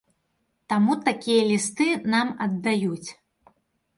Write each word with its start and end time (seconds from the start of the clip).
Таму 0.71 0.95
такія 1.09 1.43
лісты 1.51 1.87
нам 2.13 2.27
аддаюць. 2.45 3.09